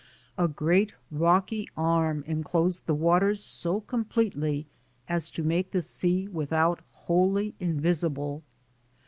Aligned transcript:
A 0.35 0.47
great 0.47 0.95
rocky 1.11 1.69
arm 1.77 2.23
en 2.25 2.43
closed 2.43 2.83
the 2.87 2.95
waters 2.95 3.39
so 3.43 3.81
completely 3.81 4.65
as 5.07 5.29
to 5.29 5.43
make 5.43 5.69
the 5.69 5.83
sea 5.83 6.27
without 6.27 6.79
wholly 6.91 7.53
invisible. 7.59 8.41